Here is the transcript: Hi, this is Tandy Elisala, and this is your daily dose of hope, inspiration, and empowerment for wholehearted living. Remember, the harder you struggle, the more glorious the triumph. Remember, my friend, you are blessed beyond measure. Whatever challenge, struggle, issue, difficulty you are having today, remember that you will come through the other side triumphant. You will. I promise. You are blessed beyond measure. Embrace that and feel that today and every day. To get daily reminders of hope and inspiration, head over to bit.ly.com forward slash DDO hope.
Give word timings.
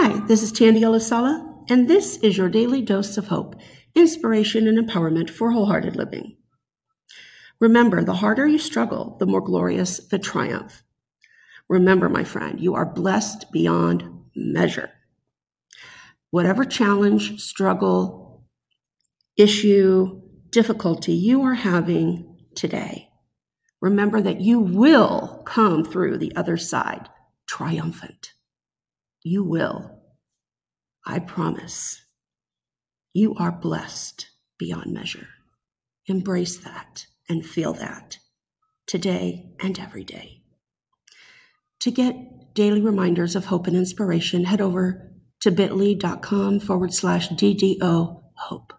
Hi, 0.00 0.16
this 0.28 0.44
is 0.44 0.52
Tandy 0.52 0.82
Elisala, 0.82 1.64
and 1.68 1.88
this 1.88 2.18
is 2.18 2.36
your 2.36 2.48
daily 2.48 2.82
dose 2.82 3.18
of 3.18 3.26
hope, 3.26 3.56
inspiration, 3.96 4.68
and 4.68 4.78
empowerment 4.78 5.28
for 5.28 5.50
wholehearted 5.50 5.96
living. 5.96 6.36
Remember, 7.58 8.04
the 8.04 8.14
harder 8.14 8.46
you 8.46 8.60
struggle, 8.60 9.16
the 9.18 9.26
more 9.26 9.40
glorious 9.40 9.98
the 10.06 10.20
triumph. 10.20 10.84
Remember, 11.68 12.08
my 12.08 12.22
friend, 12.22 12.60
you 12.60 12.76
are 12.76 12.86
blessed 12.86 13.50
beyond 13.50 14.08
measure. 14.36 14.90
Whatever 16.30 16.64
challenge, 16.64 17.40
struggle, 17.40 18.44
issue, 19.36 20.22
difficulty 20.50 21.14
you 21.14 21.42
are 21.42 21.54
having 21.54 22.36
today, 22.54 23.08
remember 23.80 24.20
that 24.20 24.40
you 24.40 24.60
will 24.60 25.42
come 25.44 25.84
through 25.84 26.18
the 26.18 26.36
other 26.36 26.56
side 26.56 27.08
triumphant. 27.48 28.34
You 29.30 29.44
will. 29.44 29.90
I 31.04 31.18
promise. 31.18 32.00
You 33.12 33.34
are 33.34 33.52
blessed 33.52 34.26
beyond 34.58 34.94
measure. 34.94 35.28
Embrace 36.06 36.56
that 36.64 37.04
and 37.28 37.44
feel 37.44 37.74
that 37.74 38.16
today 38.86 39.52
and 39.60 39.78
every 39.78 40.02
day. 40.02 40.40
To 41.80 41.90
get 41.90 42.54
daily 42.54 42.80
reminders 42.80 43.36
of 43.36 43.44
hope 43.44 43.66
and 43.66 43.76
inspiration, 43.76 44.44
head 44.44 44.62
over 44.62 45.12
to 45.42 45.50
bit.ly.com 45.50 46.60
forward 46.60 46.94
slash 46.94 47.28
DDO 47.28 48.22
hope. 48.34 48.72